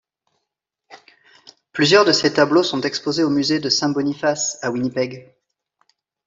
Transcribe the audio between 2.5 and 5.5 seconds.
sont exposés au Musée de Saint-Boniface à Winnipeg.